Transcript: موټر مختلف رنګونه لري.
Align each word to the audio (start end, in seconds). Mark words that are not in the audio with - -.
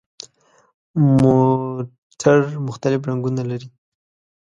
موټر 1.21 2.39
مختلف 2.67 3.01
رنګونه 3.09 3.41
لري. 3.49 3.67